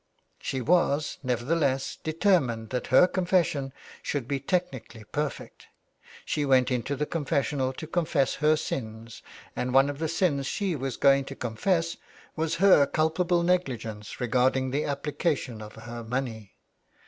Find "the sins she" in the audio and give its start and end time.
9.99-10.75